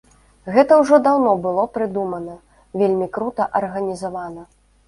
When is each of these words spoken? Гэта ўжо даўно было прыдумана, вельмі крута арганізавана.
Гэта 0.53 0.77
ўжо 0.81 0.95
даўно 1.07 1.33
было 1.43 1.65
прыдумана, 1.77 2.39
вельмі 2.83 3.09
крута 3.19 3.49
арганізавана. 3.61 4.43